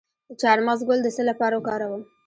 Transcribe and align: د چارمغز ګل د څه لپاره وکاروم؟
د 0.29 0.31
چارمغز 0.41 0.79
ګل 0.87 0.99
د 1.03 1.07
څه 1.15 1.23
لپاره 1.29 1.55
وکاروم؟ 1.57 2.03